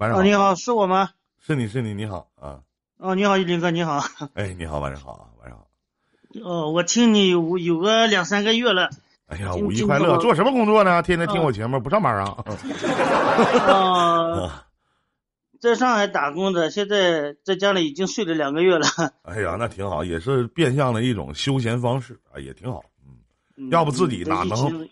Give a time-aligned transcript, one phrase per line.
[0.00, 1.10] 晚上好，哦，你好，是我吗？
[1.38, 2.60] 是你是你，你好啊！
[2.96, 4.00] 哦，你好，玉林哥，你好。
[4.32, 5.66] 哎，你好，晚上好啊，晚上好。
[6.42, 8.88] 哦，我听你有有个两三个月了。
[9.26, 10.16] 哎呀，五一快乐！
[10.16, 11.02] 做什么工作呢？
[11.02, 12.34] 天天听我节目，不上班啊？
[13.68, 14.50] 哦，
[15.60, 18.86] 在上海打工的，现在在家里已经睡了两个月了。
[19.20, 22.82] 哎呀，那挺好，也是变相的一种休闲方式啊，也挺好。
[23.58, 24.88] 嗯，要不自己哪能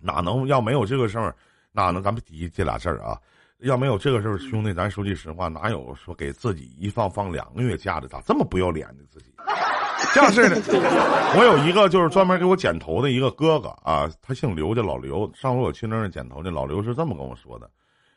[0.00, 1.36] 哪能要没有这个事儿，
[1.72, 3.20] 哪能咱们提这俩事儿啊？
[3.58, 8.06] 要没有这个事儿，兄弟，咱说句实话，哪有说给自己一放放两个月假的？
[8.08, 9.02] 咋这么不要脸呢？
[9.10, 9.32] 自己
[10.12, 10.56] 这样式的。
[11.38, 15.30] 我有一个就是专门给我剪头的一个哥哥啊，他姓刘，叫老刘。
[15.34, 17.70] 上回我去那儿剪头去，老刘是这么跟我说的：“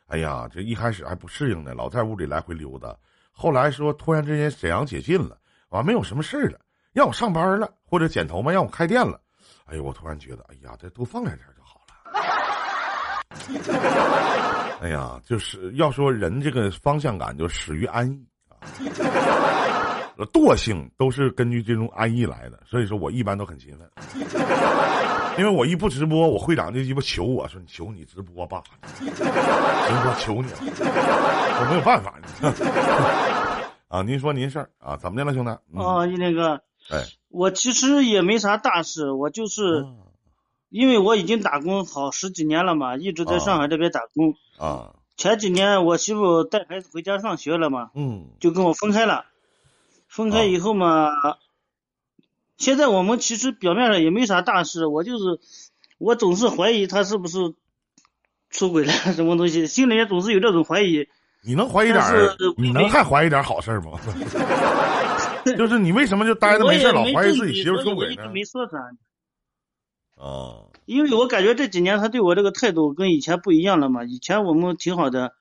[0.08, 2.94] 哎呀，这一开始还不适应呢，老在屋里来回溜达。
[3.32, 5.38] 后来说突然之间沈阳解禁了，
[5.70, 6.60] 完没有什么事了，
[6.92, 9.18] 让我上班了，或者剪头嘛，让我开店了。
[9.64, 11.90] 哎呦，我突然觉得，哎呀，这多放两天就好了。
[14.80, 18.56] ”哎呀，就是要说人这个方向感就始于安逸啊，
[20.32, 22.58] 惰性都是根据这种安逸来的。
[22.66, 23.86] 所以说我一般都很勤奋，
[25.38, 28.62] 因为我一不直播，我会长就鸡巴求我说：“你求你直播吧，
[28.98, 30.58] 直播求你了，
[31.60, 32.18] 我没有办法。”
[33.88, 35.50] 啊，您说您事儿啊，怎么的了，兄弟？
[35.74, 36.54] 哦，你那个，
[36.90, 39.84] 哎，我其实也没啥大事，我就是。
[40.70, 44.34] 因为我已经打工好十几年了嘛，一直在上海这边打工。
[44.58, 44.94] 啊。
[45.16, 49.26] 前几年我媳妇带孩子回家上学了嘛，嗯，就跟我分开了。
[50.08, 51.10] 分开以后嘛，
[52.56, 55.38] 现在我们其实表面上也没啥大事，我就是，
[55.98, 57.52] 我总是怀疑他是不是
[58.48, 61.06] 出轨了什么东西，心里也总是有这种怀疑。
[61.42, 62.34] 你能怀疑点儿？
[62.56, 64.00] 你能还怀疑点好事吗？
[65.56, 68.30] 就是你为什么就待着没事老怀疑自己媳妇出轨呢？
[68.32, 68.78] 没说啥。
[70.20, 74.04] 哦，因为我感觉这几年他对我这个态度跟以前不一样了嘛。
[74.04, 75.34] 以前我们挺好的，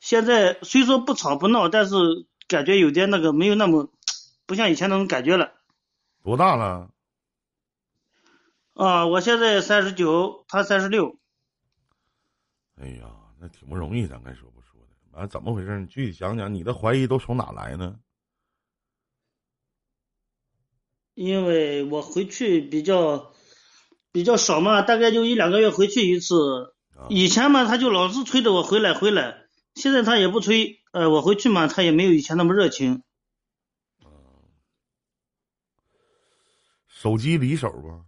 [0.00, 1.94] 现在虽说不吵不闹，但是
[2.48, 3.92] 感觉有点那个没有那么，
[4.44, 5.52] 不像以前那种感觉了。
[6.24, 6.90] 多大了？
[8.74, 11.16] 啊，我现在三十九，他三十六。
[12.74, 13.08] 哎呀，
[13.38, 14.88] 那挺不容易，咱该说不说的。
[15.12, 15.78] 完了，怎么回事？
[15.78, 18.00] 你具体讲讲，你的怀疑都从哪来呢？
[21.14, 23.30] 因为我回去比较。
[24.12, 26.74] 比较少嘛，大概就一两个月回去一次。
[27.08, 29.46] 以前嘛，他就老是催着我回来回来。
[29.74, 33.02] 现在他也不催，呃，我回去嘛，他也没有以前那么热情。
[36.86, 38.04] 手机离手不？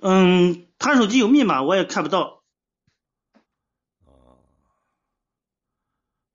[0.00, 2.42] 嗯，他手机有密码，我也看不到。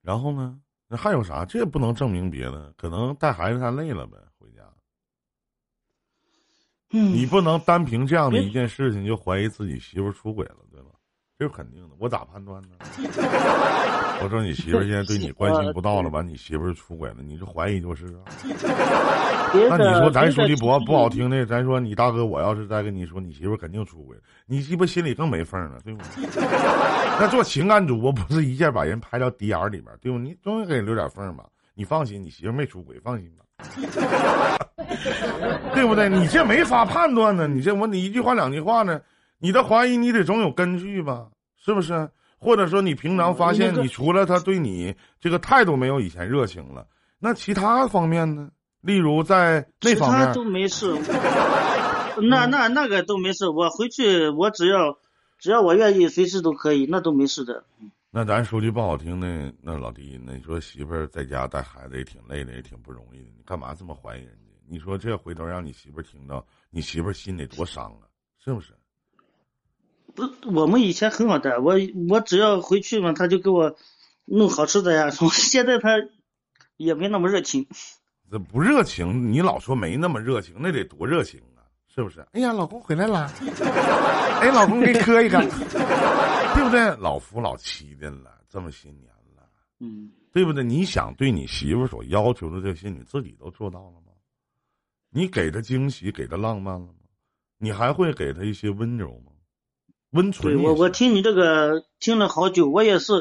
[0.01, 0.59] 然后呢？
[0.87, 1.45] 那还有啥？
[1.45, 4.17] 这也不能证明别的，可能带孩子太累了呗。
[6.91, 10.89] 你不能单凭这样的一件事情就怀疑自己媳妇出轨了，对吧？
[11.37, 11.95] 这是肯定的。
[11.99, 12.69] 我咋判断呢？
[14.21, 18.27] 我说你媳妇现在对你关心不到了，完你媳妇出轨了，你这怀疑就是啊？
[19.69, 26.03] 那你说咱说句不不好听的，咱说你大哥，我要是再跟你说你媳妇肯定出轨，你鸡巴心里更没缝了，对不？
[27.21, 30.17] 那做情感主播不是一下把人拍到 D R 里边，对不？
[30.17, 31.45] 你总得给人留点缝吧？
[31.73, 33.45] 你放心，你媳妇没出轨，放心吧。
[35.73, 36.09] 对不对？
[36.09, 37.47] 你这没法判断呢。
[37.47, 39.01] 你这我你一句话两句话呢？
[39.39, 41.27] 你的怀疑你得总有根据吧？
[41.57, 42.09] 是不是？
[42.39, 46.85] 或者说你平常发现你除了他对你这个态度没有以前热情了，
[47.19, 48.49] 那其他方面呢？
[48.81, 50.95] 例如在那方面都没事。
[52.21, 53.49] 那那那个都没事。
[53.49, 54.97] 我回去我只要
[55.37, 57.63] 只要我愿意，随时都可以，那都没事的。
[58.11, 64.39] 那咱说句不好听的，那老弟，那你说媳妇儿在家带孩子也挺累的，也挺不容易的，你干嘛这么怀疑人家？
[64.67, 68.09] 你说这回头让你媳妇儿听到，你媳妇儿心里多伤啊，
[68.43, 68.73] 是不是？
[70.15, 71.75] 不，我们以前很好带，我
[72.09, 73.75] 我只要回去嘛，他就给我
[74.25, 75.29] 弄好吃的呀什么。
[75.37, 75.91] 现在他
[76.77, 77.67] 也没那么热情。
[78.31, 81.61] 这不热情，你老说没那么热情，那得多热情啊，
[81.93, 82.25] 是不是？
[82.31, 83.31] 哎呀，老公回来了，
[84.41, 85.39] 哎，老公给你磕一个。
[86.71, 87.03] 对不对？
[87.03, 89.43] 老夫老妻的了，这么些年了，
[89.79, 90.63] 嗯，对不对？
[90.63, 94.13] 你想对你媳妇所要求的这些，你自己都做到了吗？
[95.09, 96.93] 你给她惊喜，给她浪漫了吗？
[97.57, 99.31] 你还会给她一些温柔吗？
[100.11, 100.55] 温存。
[100.55, 103.13] 对我，我听你这个听了好久，我也是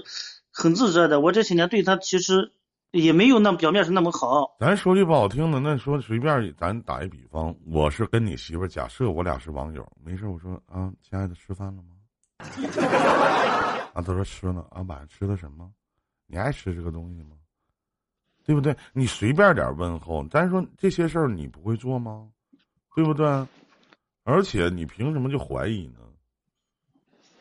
[0.51, 1.21] 很自责的。
[1.21, 2.53] 我这些年对她其实
[2.91, 4.57] 也没有那表面上那么好。
[4.61, 11.98] 咱说句不好听的，那说随便，咱打一比方，我是跟你媳妇，假设我俩是网友，没事，我说啊，亲爱的，吃饭了吗？
[12.39, 15.71] 啊，他说吃了啊，晚上吃的什么？
[16.27, 17.37] 你爱吃这个东西吗？
[18.45, 18.75] 对不对？
[18.93, 22.31] 你随便点问候，咱说这些事儿你不会做吗？
[22.95, 23.27] 对不对？
[24.25, 26.01] 而且你凭什么就怀疑呢？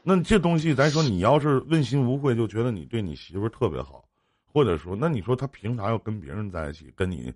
[0.03, 4.07] 那这东西，咱说你要是问心无愧，就觉得你对你媳妇儿特别好，
[4.45, 7.33] 或者说，那你说他凭啥要跟别人在一起，跟你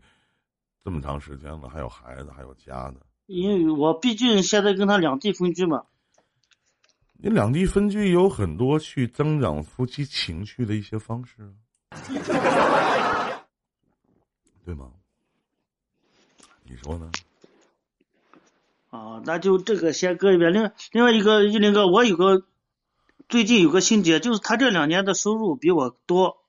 [0.84, 3.02] 这么长时间了，还有孩子，还有家的？
[3.28, 5.84] 因为我毕竟现在跟他两地分居嘛。
[7.24, 11.54] 你两地分居有很多去增长夫妻情趣的一些方式，
[14.66, 14.92] 对吗？
[16.64, 17.12] 你说呢？
[18.90, 20.52] 啊，那就这个先搁一边。
[20.52, 22.44] 另另外一个一林哥，我有个
[23.30, 26.44] 最近有个心结，就是他这两年的收入比我多，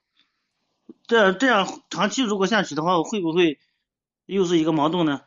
[1.07, 3.59] 这这样长期如果下去的话，会不会
[4.25, 5.21] 又是一个矛盾呢？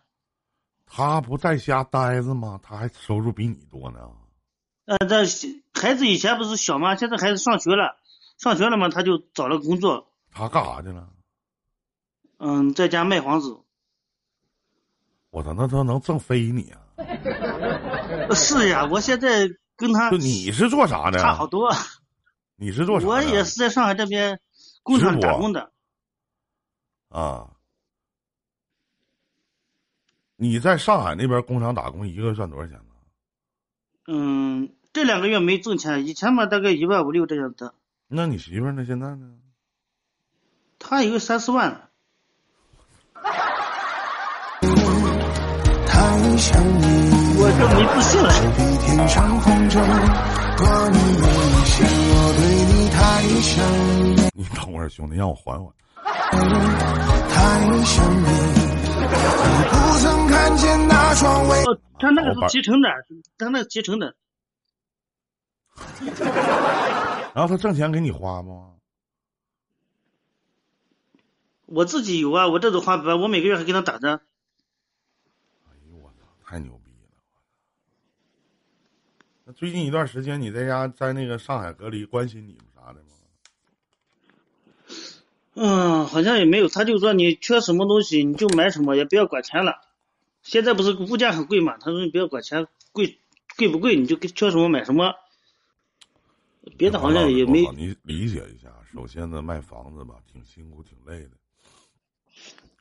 [0.88, 2.60] 他不在家待着吗？
[2.64, 4.00] 他还收入比你多呢。
[4.86, 5.26] 呃，这
[5.74, 6.96] 孩子以前不是小吗？
[6.96, 7.98] 现在孩子上学了，
[8.38, 10.08] 上学了嘛，他就找了工作。
[10.32, 11.10] 他干啥去了？
[12.38, 13.60] 嗯，在家卖房子。
[15.32, 16.82] 我操，那他能挣飞你啊？
[18.34, 20.12] 是呀，我现在跟他。
[20.12, 21.20] 就你是做啥的？
[21.20, 21.74] 差好多。
[22.56, 23.08] 你是做啥？
[23.08, 24.40] 我也是在上海这边
[24.84, 25.72] 工厂打工的。
[27.10, 27.50] 啊。
[30.38, 32.85] 你在上海那边工厂打工，一个月赚多少钱呢？
[34.08, 37.74] 嗯，这两个月没挣钱，以前嘛大概一万五六这样子。
[38.08, 38.86] 那你媳妇呢？
[38.86, 39.34] 现在呢？
[40.78, 41.90] 她一个三四万。
[47.38, 48.30] 我就没自信了。
[54.34, 55.74] 你等会儿，兄弟，让我缓缓。
[61.98, 62.90] 他那个是集成的，
[63.38, 64.16] 他那集成的。
[67.34, 68.74] 然后他挣钱给你花吗？
[71.66, 74.22] 我自己有啊，我这都花不完，我每个月还给他打着。
[76.48, 77.08] 太牛逼了！
[79.46, 83.15] 那最近一段时间你在家在那个上海隔离，关心你们啥的吗？
[85.56, 86.68] 嗯，好像也没有。
[86.68, 89.82] 他就说你缺什么东西你就买什么，也不要管钱了。
[90.44, 91.78] 现在不是物价很贵嘛？
[91.78, 93.20] 他说你不要管钱贵
[93.58, 95.16] 贵不贵，你就缺什么买什么。
[96.78, 97.62] 别的好像也没。
[97.72, 101.32] 你理解一下，首先呢，卖房子吧，挺辛苦，挺累的，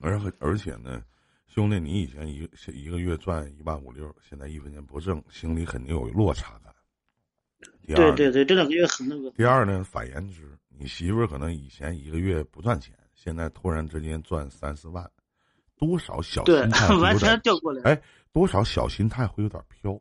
[0.01, 1.03] 而而且呢。
[1.47, 6.75] 兄弟，你以前一一个月赚一万五六，现在一分钱不挣，心里肯定有落差感。
[7.87, 9.31] 对对对，这两个月很那个。
[9.31, 15.09] 第二呢，反言之，你媳妇儿可能以前一个月不赚钱，现在突然之间赚三四万，
[15.77, 17.83] 多少小心态完全调过来。
[17.83, 20.01] 哎，多少小心态会有点飘，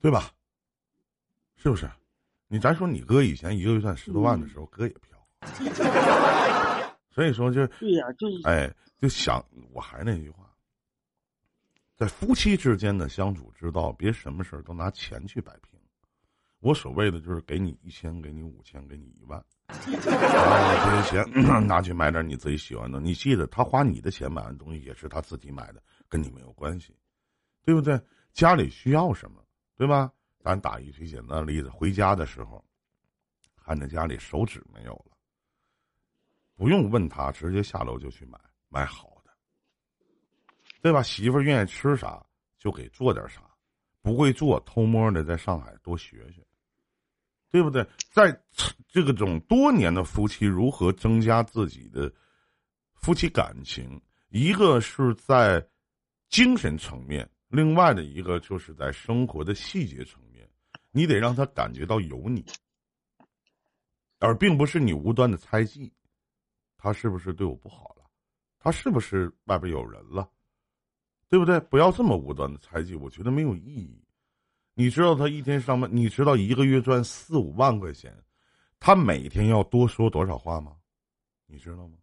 [0.00, 0.30] 对吧？
[1.56, 1.90] 是不是？
[2.48, 5.18] 你咱说你哥以前一个月赚十多万的时候，哥也飘。
[7.10, 8.72] 所以说就对呀，就是哎。
[8.98, 9.44] 就想，
[9.74, 10.50] 我还是那句话，
[11.98, 15.75] 在夫妻之间的相处之道，别什么事儿都拿钱去摆平。
[16.60, 19.42] 我所谓的就是给你一千，给你五千，给你一万，
[19.84, 21.24] 这些钱
[21.66, 23.00] 拿去买点你自己喜欢的。
[23.00, 26.96] 你记得，他花你的钱买的东西也是他自己买的，跟你没有关系，
[27.62, 28.00] 对不对？
[28.32, 29.44] 家里需要什么，
[29.76, 30.12] 对吧？
[30.42, 32.64] 咱打一最简单的例子，回家的时候，
[33.56, 35.16] 看着家里手纸没有了，
[36.54, 38.38] 不用问他，直接下楼就去买。
[38.68, 39.30] 买好的，
[40.82, 41.02] 对吧？
[41.02, 42.24] 媳妇愿意吃啥
[42.58, 43.40] 就给做点啥，
[44.02, 46.45] 不会做偷摸的在上海多学学，
[47.56, 47.82] 对不对？
[48.12, 48.38] 在
[48.86, 52.12] 这个种多年的夫妻如何增加自己的
[52.92, 53.98] 夫妻感情？
[54.28, 55.66] 一个是在
[56.28, 60.46] 精神层面，另外的一个就是在生活的细节层面，
[60.90, 62.44] 你得让他感觉到有你，
[64.18, 65.90] 而并不是你无端的猜忌，
[66.76, 68.04] 他是不是对我不好了？
[68.58, 70.28] 他是不是外边有人了，
[71.30, 71.58] 对不对？
[71.58, 74.05] 不要这么无端的猜忌，我觉得没有意义。
[74.78, 78.14] 你知道他一天上班，你知道一个月赚四五万块钱，
[78.78, 80.72] 他每天要多说多少话吗？
[81.46, 81.94] 你知道吗？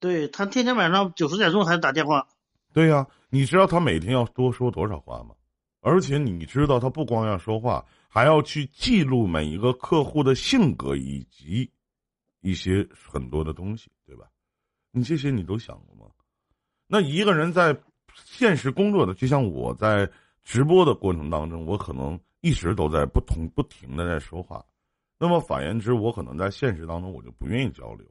[0.00, 2.26] 对他天天晚上九十点钟还打电话。
[2.72, 5.32] 对呀，你知道他每天要多说多少话吗？
[5.80, 11.70] 而且你知道他不光要说话，还要去记录每一个客户的性格以及
[12.40, 14.26] 一些很多的东西，对吧？
[14.90, 16.12] 你这些你都想过吗？
[16.88, 17.80] 那一个人在
[18.24, 20.10] 现实工作的，就像我在
[20.48, 24.64] 直播的过程当中，我可能一直都在不同不停的在说话。
[25.18, 28.06] 那么反言之，我可能在现实当中我就不愿意交流。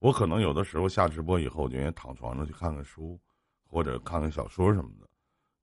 [0.00, 3.16] 我可能有的时候下直播以后，我就愿意躺床上去看看书，
[3.64, 5.08] 或者看看小说什么的。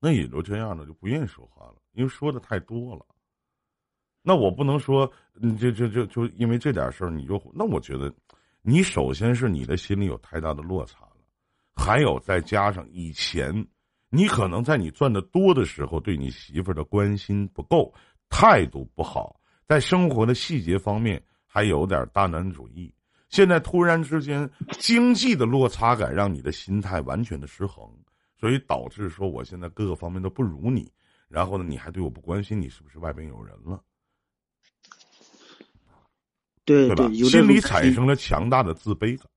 [0.00, 3.04] 那也就这样了，就不愿意说话了，因为说的太多了。
[4.22, 8.10] 那我不能说，你就就就就因为这点事儿你就那我觉得。
[8.62, 11.16] 你首先是你的心里有太大的落差了，
[11.74, 13.54] 还有再加上以前，
[14.10, 17.94] 你可能在你赚的多的时候，对你媳妇儿的关心不够，
[18.28, 22.92] 态度不好，在生活的细节方面还有点大男主义。
[23.28, 24.50] 现在突然之间
[24.80, 27.88] 经济的落差感，让你的心态完全的失衡，
[28.36, 30.90] 所以导致说我现在各个方面都不如你。
[31.28, 33.80] 然后呢，你还对我不关心，你是不是外边有人了？
[36.64, 37.08] 对对吧？
[37.12, 39.28] 心里产生了强大的自卑感？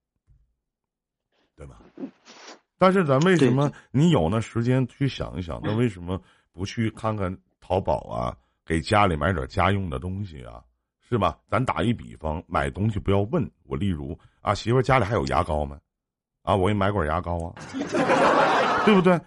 [2.78, 5.60] 但是咱为什么你有那时间去想一想？
[5.62, 6.20] 那为什么
[6.52, 8.36] 不去看看淘宝啊？
[8.66, 10.62] 给家里买点家用的东西啊？
[11.08, 11.38] 是吧？
[11.48, 13.76] 咱打一比方，买东西不要问我。
[13.76, 15.78] 例如啊，媳妇家里还有牙膏吗？
[16.42, 17.54] 啊，我给你买管牙膏啊，
[18.84, 19.20] 对不对？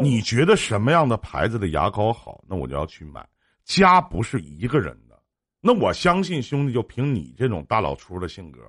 [0.00, 2.44] 你觉得什么样的牌子的牙膏好？
[2.46, 3.26] 那我就要去买。
[3.64, 5.20] 家不是一个人的，
[5.60, 8.60] 那我相信兄弟，就凭你这种大老粗的性格，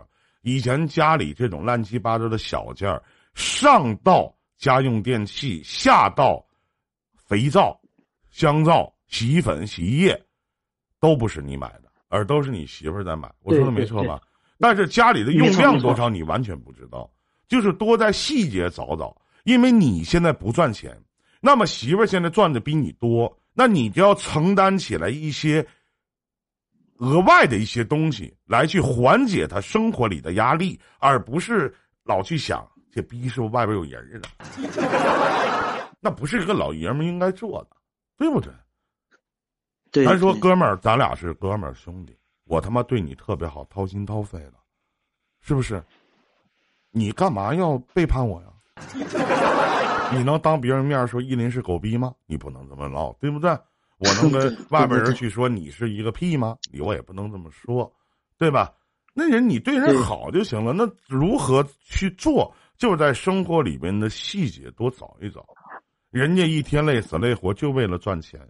[0.42, 6.46] 以前家里这种乱七八糟的小件儿，上到家用电器，下到
[7.16, 7.80] 肥皂、
[8.30, 10.26] 香皂、洗衣粉、洗衣液，
[11.00, 11.92] 都不是你买的。
[12.14, 14.22] 而都是你媳妇儿在买，我说的没错吧？
[14.60, 17.10] 但是家里的用量多少你完全不知道，
[17.48, 19.16] 就是多在细节找找。
[19.46, 21.02] 因为你现在不赚钱，
[21.40, 25.66] 那么媳妇儿现在赚的比你多，那你就要承担起来一些
[26.98, 31.74] 额外的一些东西来去缓解她生活里的压力，而不是
[32.04, 34.28] 老去想这逼是不是外边有人了？
[36.00, 37.78] 那不是一个老爷们应该做的，
[38.18, 40.06] 对不对？
[40.06, 44.54] 咱说哥们儿，咱俩是哥们儿兄弟，我他妈对你特别好，掏心掏肺的，
[45.42, 45.84] 是不是？
[46.92, 48.48] 你干嘛要背叛我呀？
[50.14, 52.14] 你能当别人面说依林是狗逼吗？
[52.26, 53.50] 你不能这么唠，对不对？
[53.98, 56.58] 我能跟 外边人去说你是一个屁吗？
[56.72, 57.90] 你我也不能这么说，
[58.38, 58.74] 对吧？
[59.14, 60.72] 那人你对人好就行了。
[60.72, 62.54] 那如何去做？
[62.82, 65.46] 就是在生活里边的细节多找一找。
[66.10, 68.42] 人家一天累死累活就为了赚钱。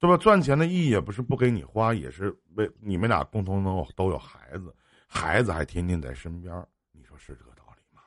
[0.00, 0.16] 对吧？
[0.16, 4.74] 赚钱的意义也不是不给你花，也是为你们俩共同能都有孩子，
[5.06, 6.54] 孩子还天天在身边
[6.92, 8.00] 你说是这个道理吗？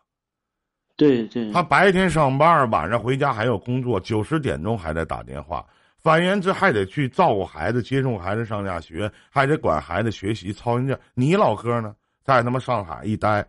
[0.96, 1.52] 对对。
[1.52, 5.64] 他白天上班，晚上回家还有工作，九十点钟还在打电话。
[6.00, 10.98] 反言之，还得去照顾孩子，接送孩子上下学，还得管孩子学习，操心劲。
[11.14, 13.48] 你老哥呢，在他妈上海一待。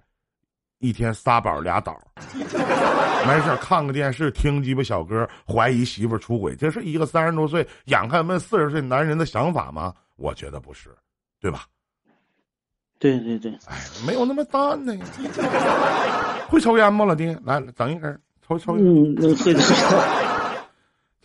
[0.81, 2.01] 一天仨宝俩倒，
[3.27, 9.93] 没事看个电视，听鸡巴小歌，怀疑媳妇出轨，这是一个三十多岁眼看奔四十岁男人的想法吗？
[10.17, 10.91] 我觉得不是，
[11.41, 11.65] 对吧？
[13.01, 14.93] 对对对，哎，没有那么淡呢。
[16.49, 17.37] 会抽烟吗，老弟？
[17.45, 18.77] 来，整一根，抽抽。
[18.77, 19.61] 嗯，会的。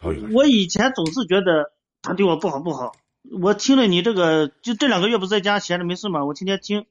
[0.02, 0.34] 抽一根。
[0.34, 2.92] 我以前总是觉得他对我不好不好，
[3.40, 6.86] 我听了你这个，就这两个月不在家闲着没事嘛，我天天听。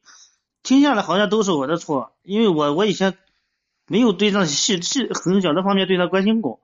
[0.62, 3.18] 听下来好像都是我的错，因为我我以前
[3.86, 6.60] 没有对那细细很小的方面对他关心过。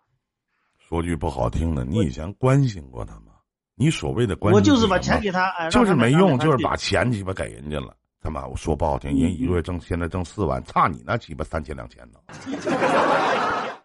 [0.78, 3.32] 说句不好听的，你以前关心过他吗？
[3.74, 7.94] 你所谓的关心，我就是把钱给他，就是没用，就是把钱鸡巴给人家了。
[8.20, 12.18] 他妈，我说不好听，人一个月挣现在挣四万，差你那鸡巴三千两千呢，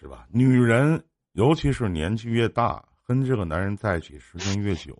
[0.00, 0.26] 是吧？
[0.32, 4.96] 女人尤其是年纪越大，跟这个男人在一起时间越久，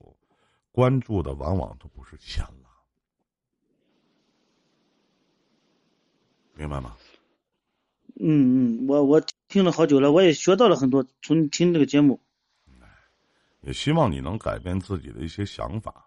[0.71, 2.58] 关注的往往都不是钱了。
[6.59, 6.97] 明白吗？
[8.21, 11.07] 嗯嗯，我我听了好久了，我也学到了很多。
[11.23, 12.21] 从听这个节目，
[13.61, 16.05] 也希望你能改变自己的一些想法，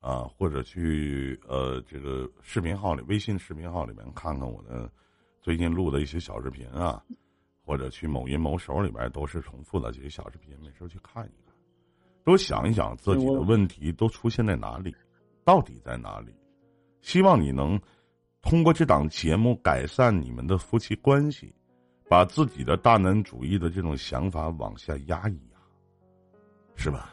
[0.00, 4.92] 啊，或者去呃这个视频号里、微信视频号里面看看我的
[5.40, 7.02] 最近录的一些小视频啊，
[7.64, 11.54] 或者去某音、某手里边都是重复的这些小视频，没事去看一看，
[12.22, 14.94] 多想一想自己的问题都出现在哪里，
[15.42, 16.34] 到底在哪里？
[17.00, 17.80] 希望你能。
[18.42, 21.52] 通过这档节目改善你们的夫妻关系，
[22.08, 25.58] 把自己的大男主义的这种想法往下压一压，
[26.76, 27.12] 是吧？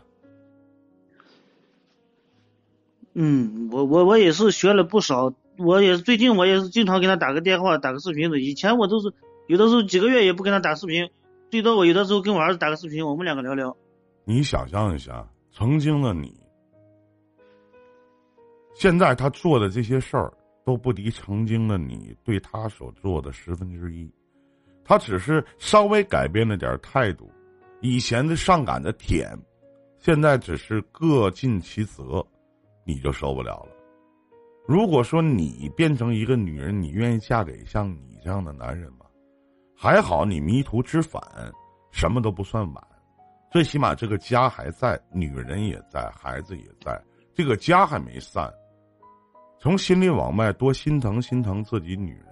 [3.16, 8.40] 嗯，我我我也是学了不少，我也最近我也是经常给他打个电话、打个视频的。
[8.40, 9.14] 以前我都是
[9.48, 11.10] 有的时候几个月也不跟他打视频，
[11.50, 13.76] 最多我有的时候跟我儿子打个视频，我们两个聊聊。
[14.24, 16.34] 你想象一下，曾经的你，
[18.74, 20.34] 现在他做的这些事儿。
[20.66, 24.10] 都不敌曾经的你对他所做的十分之一，
[24.84, 27.32] 他只是稍微改变了点态度，
[27.82, 29.38] 以前的上赶的舔，
[30.00, 32.26] 现在只是各尽其责，
[32.86, 33.70] 你就受不了了。
[34.66, 39.06] 如果说你变成一个女人，你愿意嫁给像你这样的男人吗？
[39.76, 41.22] 还好你迷途知返，
[41.92, 42.88] 什么都不算晚，
[43.52, 46.98] 最起码这个家还在，女人也在，孩子也在，
[47.34, 48.50] 这个家还没散。
[49.64, 52.26] 从心里往外多心疼心疼自己女人，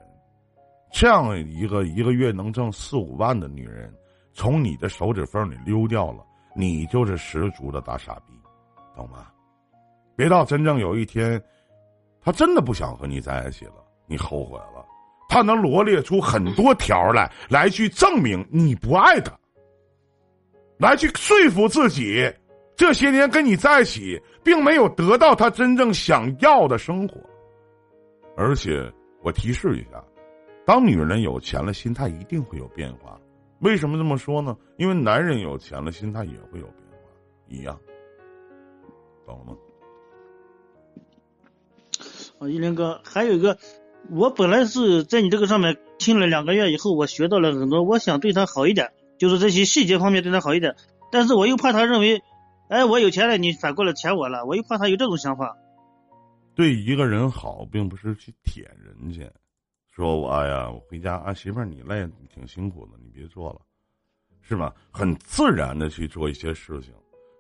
[0.92, 3.90] 这样一个一个月能挣四五万的女人，
[4.34, 8.34] 从你的手指缝里溜掉了，你就是十足的大傻逼，
[8.98, 9.28] 懂吗？
[10.14, 11.42] 别到真正有一天，
[12.20, 13.76] 他真的不想和你在一起了，
[14.08, 14.86] 你后悔了，
[15.30, 19.32] 他能罗列出很多条来，来去证明你不爱他，
[20.78, 22.30] 来去说服自己，
[22.82, 27.22] 这些年跟你在一起，并没有得到他真正想要的生活。
[28.36, 30.04] 而且，我提示一下，
[30.66, 33.22] 当女人有钱了，心态一定会有变化。
[33.60, 34.58] 为什么这么说呢？
[34.78, 37.08] 因为男人有钱了，心态也会有变化，
[37.50, 37.80] 一样，
[39.28, 39.58] 懂了吗？
[42.40, 43.60] 啊，一林哥，还有一个，
[44.10, 50.76] 我本来是在你这个上面听了两个月以后，我学到了很多，我想对他好一点，就是这些细节方面对他好一点，
[51.12, 52.24] 但是我又怕他认为，
[52.72, 55.58] 哎，我有钱了，你反过来舔我了，我又怕他有这种想法。
[56.56, 59.30] 对一个人好，并不是去舔人家。
[59.90, 63.60] 说我呀，我回家啊，媳妇儿你累，挺辛苦的，你别做了，
[64.40, 64.74] 是吧？
[64.90, 66.94] 很自然的去做一些事情，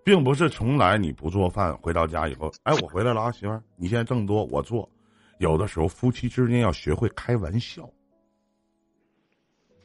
[0.03, 4.89] 并不是从来你不做饭，回到家以后，哎，我回来了啊，媳妇儿，你现在挣多，我做。
[5.37, 7.89] 有的时候夫妻之间要学会开玩笑，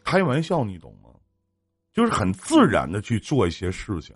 [0.03, 1.11] 开玩笑你懂吗？
[1.93, 4.13] 就是很自然的去做一些事情。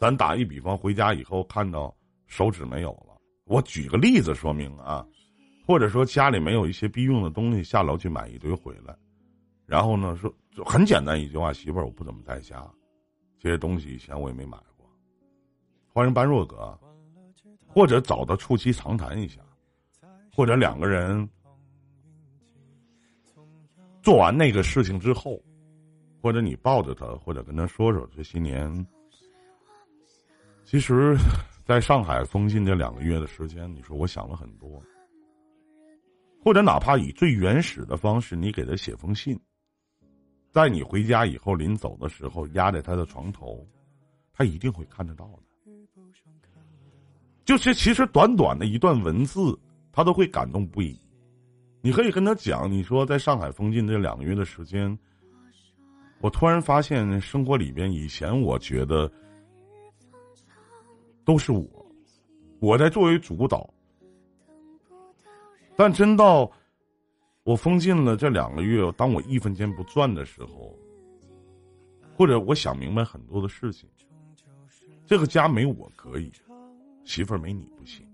[0.00, 1.94] 咱打一比方，回家以后看到
[2.26, 5.06] 手指没有了，我举个例子说明啊。
[5.66, 8.96] 或者说家里没有一些必用的东西，下楼去买一堆回来，
[9.66, 12.68] 然后呢说很简单一句话：媳妇儿，我不怎么在家，
[13.38, 14.90] 这些东西以前我也没买过，
[15.92, 16.76] 欢迎般若哥，
[17.68, 19.40] 或者找他促膝长谈一下，
[20.34, 21.28] 或者两个人
[24.02, 25.40] 做完那个事情之后，
[26.20, 28.74] 或者你抱着他，或者跟他说说这些年，
[30.70, 31.16] 其实
[31.64, 34.80] 在上海封禁这两个月的时间，你说我想了很多。
[36.44, 39.36] 或者哪怕以最原始的方式，你给他写封信，
[40.52, 43.66] 在你回家以后，临走的时候压在他的床头，
[44.32, 45.72] 他一定会看得到的。
[47.44, 49.58] 就是其实短短的一段文字，
[49.90, 50.96] 他都会感动不已。
[51.80, 54.96] 你可以跟他讲，你说在上海封禁这两个月的时间，
[56.20, 59.10] 我突然发现生活里边，以前我觉得
[61.24, 61.66] 都是我，
[62.60, 63.68] 我在作为主导。
[65.76, 66.50] 但真到
[67.42, 70.76] 我封禁了这两个月，当我一分钱不赚的时候，
[72.16, 73.88] 或者我想明白很多的事情，
[75.06, 76.30] 这个家没我可以，
[77.04, 78.06] 媳妇儿没你不行。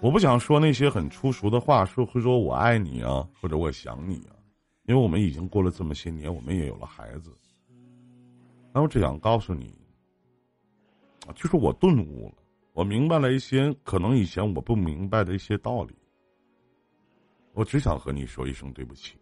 [0.00, 4.34] 我不想说那些很粗俗的话，说会说我爱你啊，或者我想你啊，
[4.86, 7.30] 因为我们已经过了这么些年，我们也有了孩子。
[8.72, 9.72] 那我只想告诉你，
[11.34, 12.34] 就是我顿悟了。
[12.72, 15.94] 我明白了一些可能以前我不明白的一些道理，
[17.52, 19.16] 我只想和你说一声对不起。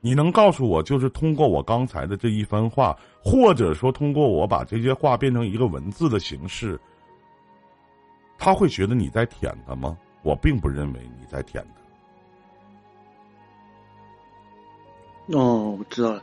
[0.00, 6.80] 你能告诉我，就是通过我刚才的这一番话，或者说通过我把这些话变成一个文字的形式，
[8.38, 9.98] 他会觉得你在舔他吗？
[10.22, 11.64] 我并不认为你在舔
[15.28, 15.38] 他。
[15.38, 16.22] 哦，我知道了。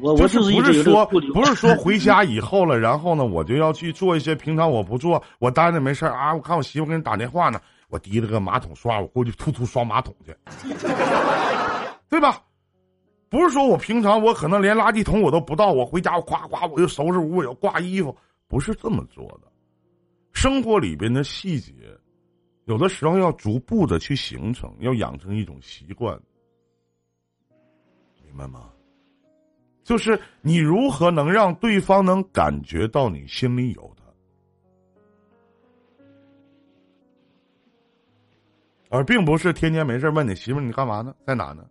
[0.00, 6.34] 我我就是不是说不是说回家以后了，然后呢，我就要去做一些平常我不做，我待着没事啊。
[6.34, 10.36] 我看我媳妇给人打电话呢，我提了个马桶刷，我过去突突刷马桶去，
[12.08, 12.42] 对吧？
[13.30, 18.16] 不是说我平常我可能连垃圾桶我都不倒，我回家我夸夸我就收拾屋，我要挂衣服，
[18.48, 19.48] 不是这么做的。
[20.32, 21.72] 生活里边的细节，
[22.66, 26.18] 有的时候要逐步的去形成，要养成一种习惯，
[28.24, 28.70] 明白吗？
[29.88, 34.04] 就是你如何能让对方能感觉到你心里有他，
[38.90, 41.64] 而并不是天天没事问你媳妇你干嘛呢，在哪呢，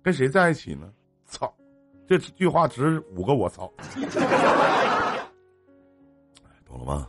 [0.00, 0.90] 跟谁在一起呢？
[1.26, 1.54] 操，
[2.06, 3.70] 这句话值五个我操，
[6.64, 7.06] 懂了吗？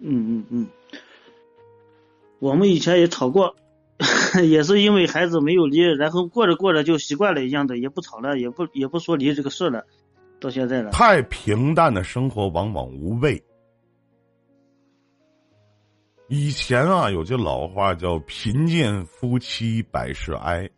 [0.00, 0.68] 嗯嗯嗯，
[2.40, 3.56] 我们以前也吵过。
[4.46, 9.84] 也是因为孩子没有离，然后过着过着就习惯了一样的，也不吵了，也不也不说离这个事了，
[10.38, 10.90] 到现在了。
[10.92, 13.42] 太平淡的生活往往无味。
[16.28, 20.70] 以前啊，有句老话叫“贫贱夫妻百事哀”，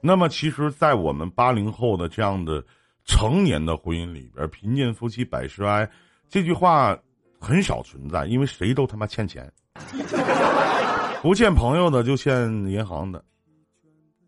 [0.00, 2.64] 那么其实，在我们八零后的这样的
[3.04, 5.86] 成年的婚姻里边，“贫贱夫妻百事哀”
[6.30, 6.98] 这句话
[7.38, 9.52] 很少存在，因为谁都他妈欠钱。
[11.22, 13.22] 不欠朋友的就欠银行的，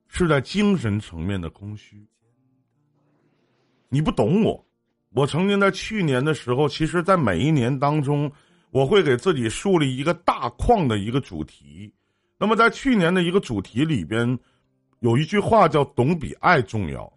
[0.09, 2.07] 是在精神层面的空虚。
[3.89, 4.63] 你不懂我，
[5.15, 8.31] 我曾经在去年的时候，其实，在每一年当中，
[8.71, 11.91] 我会给自己树立一个大框的一个主题。
[12.39, 14.39] 那么，在去年的一个主题里边，
[15.01, 17.11] 有一句话叫“懂比爱重要”，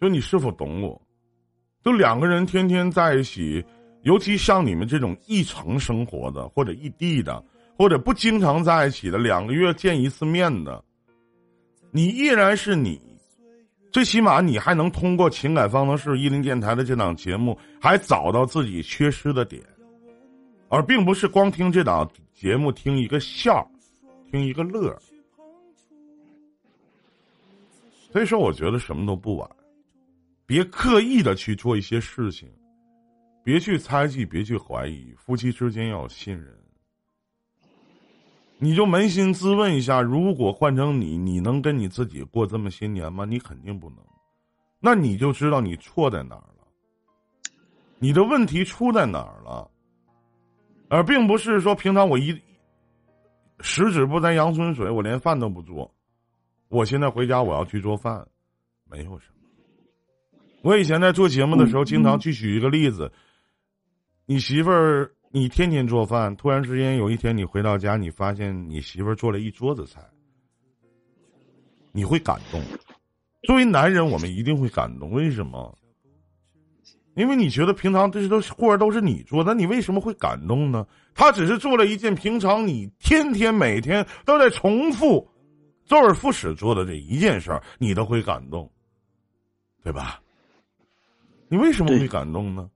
[0.00, 1.02] 就你是否懂我？
[1.82, 3.64] 就两个人天天在一起，
[4.02, 7.42] 尤其像你们这种一城生活的，或者异地的，
[7.78, 10.84] 或者不经常在一起的，两个月见一次面的，
[11.92, 13.00] 你依然是你，
[13.92, 19.62] 最起码你还能通过情感方程式一零电台的这档节目，还找到自己缺失的点，
[20.68, 23.64] 而并不是光听这档节目听一个笑，
[24.28, 24.98] 听一个乐。
[28.10, 29.48] 所以说，我觉得什么都不晚。
[30.46, 32.50] 别刻意的去做一些事情，
[33.44, 36.52] 别去猜忌，别去怀疑，夫妻之间要信任。
[38.58, 43.24] 你就扪心自问一下：如果换成你，你能跟你自己过这么些年吗？
[43.24, 43.98] 你肯定不能。
[44.80, 46.66] 那你就知道你错在哪儿了，
[47.98, 49.70] 你的问题出在哪儿了，
[50.88, 52.36] 而并不是说平常我一
[53.60, 55.92] 十指不沾阳春水，我连饭都不做。
[56.68, 58.26] 我现在回家我要去做饭，
[58.88, 59.48] 没有什么。
[60.62, 63.10] 我以前在做节目的时候，经常去举一个例子：
[64.26, 70.00] 你媳妇儿，你天天做饭，突然之间有一天你回到家，你发现你媳妇儿做了一桌子菜，
[71.92, 72.62] 你会感动。
[73.42, 75.10] 作为男人，我们一定会感动。
[75.10, 75.76] 为什么？
[77.14, 80.86] 因为你觉得平常这些都活儿都是你做，那你为什么会感动呢？
[81.14, 85.28] 他只是做了一件平常你天天每天都在重复、
[85.84, 88.70] 周而复始做的这一件事儿，你都会感动，
[89.82, 90.22] 对吧？
[91.48, 92.70] 你为什么会感动呢？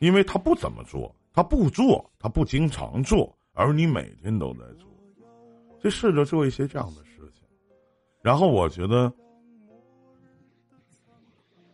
[0.00, 4.90] 因为他不怎么做，他不做，他不经常做，而你每天都在做，
[5.78, 7.46] 就试着做一些这样的事情。
[8.20, 9.12] 然后我觉得，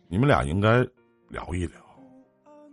[0.07, 0.85] 你们俩应该
[1.27, 1.81] 聊一聊，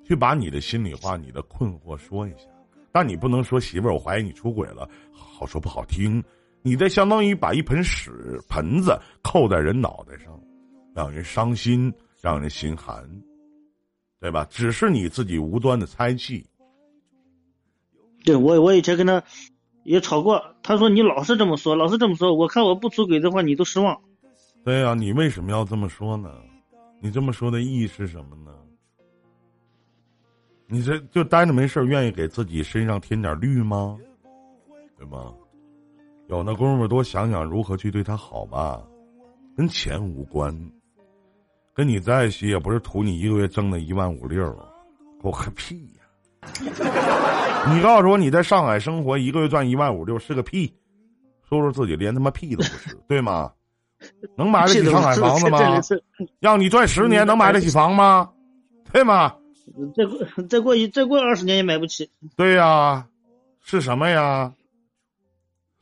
[0.05, 2.47] 去把你的心里话、你的困惑说一下。
[2.93, 6.23] 但你不能说媳妇儿，我怀疑你出轨了，好说不好听。
[6.63, 10.41] 你这相当于把一盆屎盆子扣在人脑袋上，
[10.95, 11.93] 让人伤心。
[12.21, 13.07] 让人心寒，
[14.25, 14.47] 对吧？
[14.49, 16.47] 只是你自己无端的猜忌。
[18.25, 19.23] 对我，我以前跟他
[19.83, 24.01] 也吵过，他说你老是这么说，老是这么说，我看我不出轨的话，你都失望。
[24.65, 26.31] 对呀，你为什么要这么说呢？
[27.03, 28.51] 你这么说的意义是什么呢？
[30.69, 33.99] 你这就呆着没事愿意给自己身上添点绿吗？
[34.97, 35.35] 对吗？
[36.29, 38.83] 有那功夫多想想如何去对他好吧，
[39.55, 40.59] 跟钱无关。
[41.75, 44.57] 跟你在一起也不是图你一个月挣那一万五六，
[45.23, 46.05] 我个屁呀！
[47.75, 50.73] 你告诉我你在上海生活一个月赚一万五六是个屁，
[51.49, 53.53] 说说自己连他妈屁都不是，对吗？
[54.37, 55.59] 能买得起上海房子吗？
[56.39, 58.31] 让你赚十年能买得起房吗？
[58.93, 59.35] 对吗？
[59.97, 62.11] 再过再过一再过二十年也买不起。
[62.37, 63.09] 对呀，
[63.61, 64.53] 是什么呀？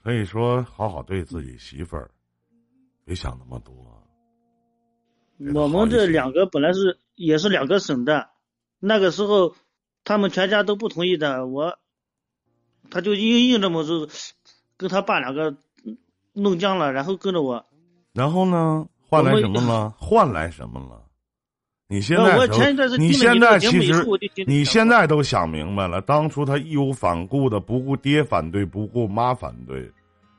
[0.02, 2.08] 所以说，好好对自己媳妇儿，
[3.04, 3.74] 别想那么多。
[5.54, 8.28] 我们这两个本来是也是两个省的，
[8.78, 9.54] 那个时候
[10.04, 11.78] 他们全家都不同意的，我
[12.90, 14.08] 他就硬硬这么就
[14.76, 15.56] 跟他爸两个
[16.32, 17.64] 弄僵了，然后跟着我。
[18.12, 18.86] 然后呢？
[19.08, 19.94] 换来什么了？
[19.98, 21.02] 换来什么了？
[21.88, 22.46] 你现在
[22.96, 24.02] 你现在其实
[24.46, 29.90] 你现在都想明白了，当初他义无反顾的不顾爹反对，不顾妈反对，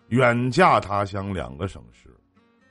[0.08, 2.10] 远嫁他乡两个省市。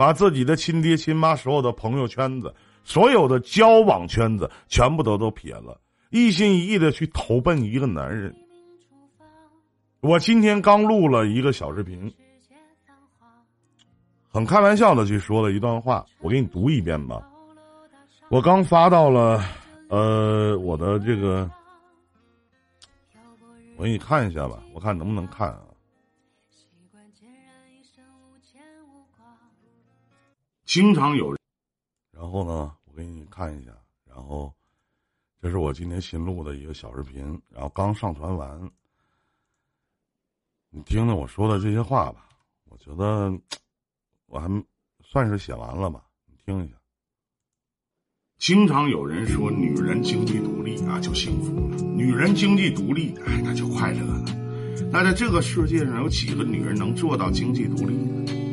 [0.02, 8.34] 把自己的亲爹亲妈所有的朋友圈子、所有的交往圈子全部都都撇了，一心一意的去投奔一个男人。
[10.00, 12.12] 我今天刚录了一个小视频，
[14.28, 17.22] 很开玩笑的去说了一段话，我给你读一遍吧。
[18.28, 19.40] 我刚发到了，
[19.88, 21.48] 呃，我的这个，
[23.76, 25.62] 我给你看一下吧，我看能不能看啊。
[30.72, 31.36] 经常有，
[32.12, 33.72] 然后呢，我给你看一下，
[34.06, 34.50] 然后，
[35.38, 38.58] 这是我今天新录的一个小视频，然后刚上传完，
[40.70, 42.26] 你听听我说的这些话吧，
[42.70, 43.38] 我觉得
[44.24, 44.48] 我还
[45.04, 46.74] 算是写完了吧，你听一下。
[48.38, 54.24] 经常有人说，女人经济独立啊就幸福了，女人经济独立，哎，那就快乐了。
[54.90, 58.51] 那在这个世界上，有几个女人能做到经济独立呢？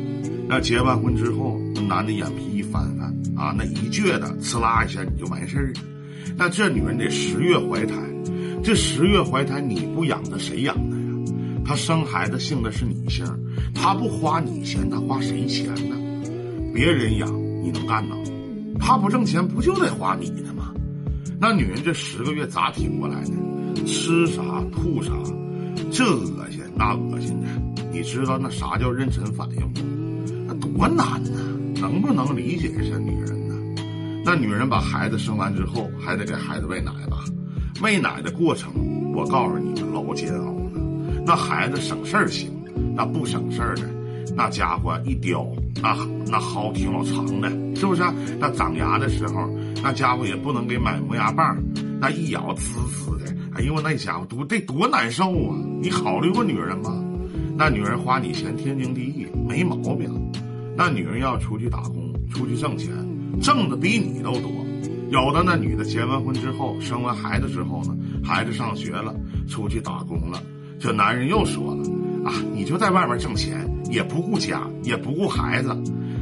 [0.50, 5.80] 那结完婚之后，那男的眼皮一翻翻啊，那一撅的，呲啦一下你就完事儿了。
[6.36, 7.94] 那这女人得十月怀胎，
[8.60, 11.02] 这十月怀胎你不养她谁养她呀？
[11.64, 13.24] 她生孩子姓的是你姓，
[13.72, 15.96] 她不花你钱，她花谁钱呢？
[16.74, 17.32] 别人养
[17.62, 18.16] 你能干呢？
[18.80, 20.74] 她不挣钱，不就得花你的吗？
[21.38, 23.84] 那女人这十个月咋挺过来的？
[23.86, 25.12] 吃啥吐啥，
[25.92, 27.46] 这恶心那恶心的，
[27.92, 29.99] 你知道那啥叫妊娠反应吗？
[30.76, 31.30] 多难呢？
[31.80, 33.54] 能不能理解一下女人呢？
[34.24, 37.24] 那女人把孩子生完之后，还得给孩子喂奶吧？
[37.82, 38.72] 喂奶的过程，
[39.14, 41.22] 我告诉你们，老煎熬了。
[41.26, 42.50] 那孩子省事儿行，
[42.94, 43.82] 那不省事儿的，
[44.36, 45.46] 那家伙一叼，
[45.82, 48.02] 那那薅挺老长的，是不是？
[48.38, 49.48] 那长牙的时候，
[49.82, 51.56] 那家伙也不能给买磨牙棒，
[52.00, 55.56] 那一咬滋滋的，哎呦那家伙多得多难受啊！
[55.80, 57.02] 你考虑过女人吗？
[57.56, 60.10] 那女人花你钱天经地义，没毛病。
[60.82, 62.88] 那女人要出去打工，出去挣钱，
[63.42, 64.50] 挣的比你都多。
[65.10, 69.14] 有的那女的结完婚之后，生完孩子之后呢，孩子上学了，
[69.46, 70.42] 出去打工了，
[70.78, 71.82] 这男人又说了
[72.24, 75.68] 啊，你就在外面挣钱，也不顾家，也不顾孩子，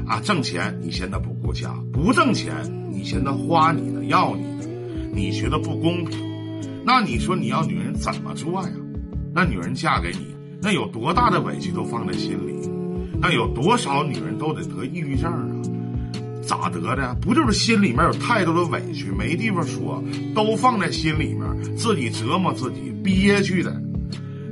[0.08, 2.52] 啊，挣钱你嫌他不顾家，不挣钱
[2.90, 4.68] 你嫌他花你的要你的，
[5.14, 6.18] 你觉得不公平？
[6.84, 8.70] 那你说你要女人怎么做呀？
[9.32, 12.67] 那女人嫁给你，那有多大的委屈都放在心里，
[13.20, 15.44] 那有多少女人都得得抑郁症啊？
[16.42, 17.14] 咋得的？
[17.20, 20.02] 不就是心里面有太多的委屈，没地方说，
[20.34, 23.78] 都放在心里面，自己折磨自己，憋屈的。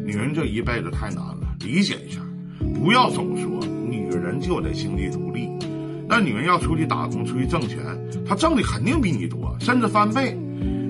[0.04, 2.20] 女人这一辈子太难了，理解一下，
[2.74, 5.48] 不要总说女人就得经济独立。
[6.08, 7.78] 那女人要出去打工，出去挣钱，
[8.28, 10.38] 她挣的肯定比你多，甚至翻倍。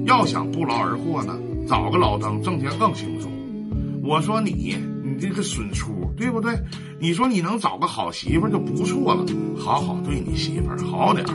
[0.07, 3.31] 要想不劳而获呢，找个老登，挣钱更轻松。
[4.03, 6.59] 我说你，你这个损出，对不对？
[6.99, 9.25] 你说你能找个好媳妇就不错了，
[9.59, 11.35] 好好对你媳妇好点儿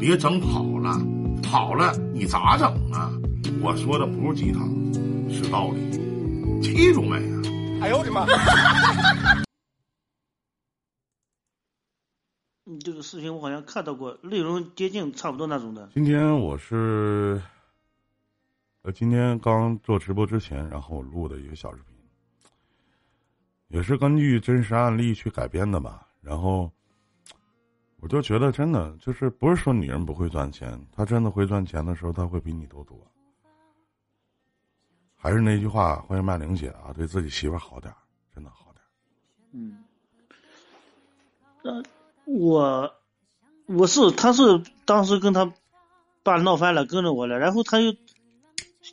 [0.00, 0.98] 别整跑了，
[1.42, 3.12] 跑了你咋整啊？
[3.62, 4.68] 我说的不是鸡汤，
[5.30, 5.78] 是道理，
[6.62, 7.42] 记住没啊？
[7.82, 8.26] 哎呦我的妈！
[12.64, 15.90] 你这个视频我好像看到过，内容接近差不多那种的。
[15.92, 17.42] 今天我是，
[18.82, 22.01] 呃，今天刚做直播之前，然后我录的一个小视频。
[23.72, 26.70] 也是根据真实案例去改编的吧，然后
[28.00, 32.94] 我就觉得真的就是不是说女人不会赚钱，她真的会赚钱的时候，她会比你都多。
[35.16, 37.90] 还是那句话，欢迎麦玲姐啊，对自己媳妇好点
[38.34, 38.84] 真的好点
[39.52, 39.82] 嗯，
[41.62, 41.82] 那
[42.26, 42.92] 我
[43.64, 45.50] 我是他是当时跟他
[46.22, 47.90] 爸闹翻了，跟着我了，然后他又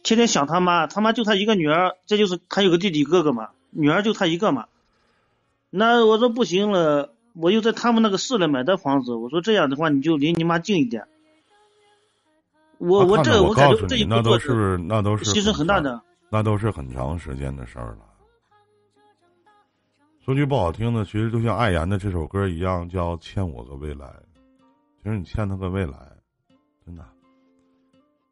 [0.03, 3.49] 天天想他妈，他妈就他一个女儿，这就是他有个弟弟哥哥嘛。
[3.71, 4.67] 女儿就他一个嘛，
[5.69, 11.07] 那我说不行了，我又在他们那个市里买的房子，我说这样的话你就离你妈近一点。
[12.77, 18.05] 我我这我感觉这一那都是那都是牺牲很大的，那都是很长时间的事儿了。
[20.23, 24.13] 说句不好听的，其实就像艾言的这首歌一样，叫“欠我个未来”。
[25.03, 25.93] 其实你欠他个未来，
[26.85, 27.03] 真的。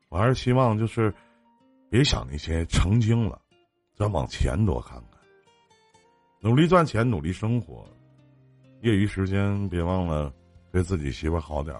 [0.10, 1.13] 我还是希望就是
[1.89, 3.41] 别想那些曾经了，
[3.95, 5.07] 咱往前多看看。
[6.48, 7.86] 努力赚钱，努力生活，
[8.82, 10.34] 业余时间别忘了
[10.72, 11.76] 对自己媳妇好点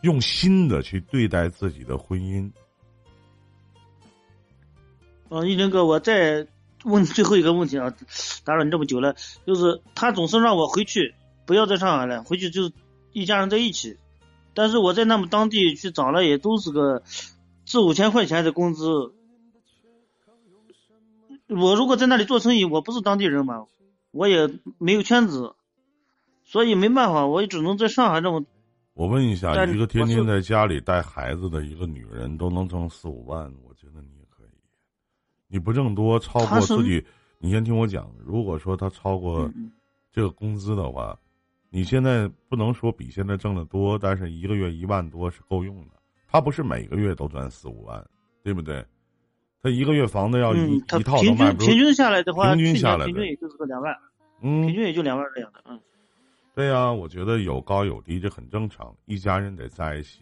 [0.00, 2.50] 用心的去对待自己的婚姻。
[5.28, 6.46] 嗯，一林哥，我再
[6.84, 7.94] 问最后一个问题啊，
[8.44, 9.14] 打扰你这么久了，
[9.46, 12.72] 就是他总是让我回去，不要在上海了，回去就是
[13.12, 13.98] 一家人在一起，
[14.54, 17.02] 但是我在那么当地去找了，也都是个
[17.66, 19.12] 四五千块钱的工资。
[21.48, 23.66] 我如果在那里做生意，我不是当地人嘛，
[24.12, 24.48] 我也
[24.78, 25.54] 没有圈子，
[26.44, 28.44] 所以没办法，我也只能在上海这么。
[28.94, 34.48] 我问一下，一个天天在家里带孩子的一个女人，都能挣四五万，我觉得你也可以。
[35.48, 37.04] 你不挣多，超过自己，
[37.38, 38.12] 你先听我讲。
[38.24, 39.50] 如果说他超过
[40.12, 41.18] 这个工资的话，
[41.70, 45.94] 你现在不能说比现在挣的多，但是一个月一万多是够用的。
[46.28, 48.06] 他不是每个月都赚四五万，
[48.42, 48.84] 对不对？
[49.62, 53.96] 他一个月房子要一一套平均平均下来的话，平均下来平均也就是个两万，
[54.40, 55.80] 嗯，平均也就两万这样的，嗯。
[56.54, 58.94] 对呀，我觉得有高有低，这很正常。
[59.06, 60.20] 一家人得在一起。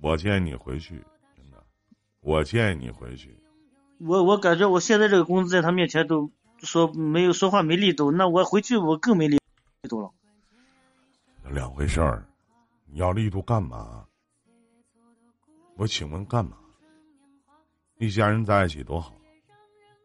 [0.00, 0.94] 我建议你回去，
[1.36, 1.62] 真的，
[2.20, 3.36] 我建议你回去。
[3.98, 9.38] 我我感觉我现在这个工资在他面前都说没有说话没力度，那我回去我更没力
[9.88, 10.10] 度了。
[11.50, 12.26] 两回事儿，
[12.90, 14.04] 你要力度干嘛？
[15.76, 16.56] 我请问干嘛？
[18.02, 19.14] 一家人在一起多好，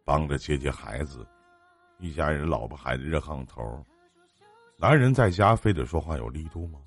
[0.06, 1.26] 帮着接接孩子，
[1.98, 3.84] 一家人老婆孩子热炕头。
[4.78, 6.78] 男人在家非得说话有力度吗？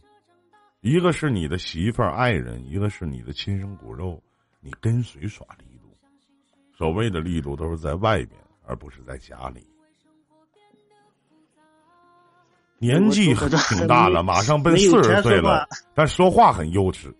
[0.82, 4.22] 一个是你的媳妇儿爱人，一个是你的亲生骨肉，
[4.60, 5.92] 你跟谁耍力度？
[6.72, 9.66] 所谓的力度都是在外边，而不是在家里。
[12.78, 17.12] 年纪挺大了，马上奔四十岁了，但说话很幼稚，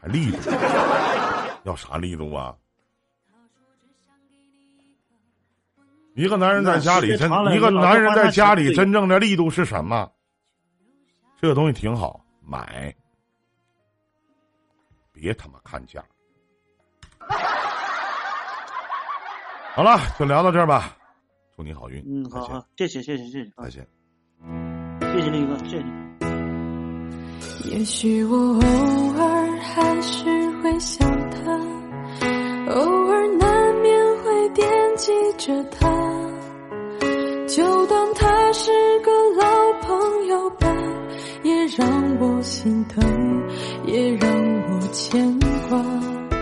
[0.00, 0.38] 还力度？
[1.64, 2.56] 要啥力度啊？
[6.16, 10.10] 一个男人在家里真，一个男人在家里真正的力度是什么？
[11.38, 12.94] 这个东西挺好，买，
[15.12, 16.02] 别他妈看价。
[19.74, 20.96] 好了，就聊到这儿吧，
[21.54, 22.02] 祝你好运。
[22.06, 23.86] 嗯，好好，谢谢谢谢谢谢，再见。
[25.12, 25.84] 谢谢林哥，谢谢。
[27.68, 30.24] 也许我偶尔还是
[30.62, 31.52] 会想他，
[32.72, 35.86] 偶尔难免会惦记着他，
[42.18, 43.02] 我心疼，
[43.86, 45.45] 也让我牵。